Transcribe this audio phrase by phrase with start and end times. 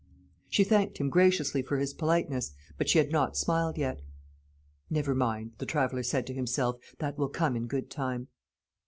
[0.49, 4.01] She thanked him graciously for his politeness, but she had not smiled yet.
[4.89, 8.27] "Never mind," the traveller said to himself; "that will come in good time."